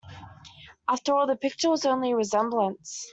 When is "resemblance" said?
2.15-3.05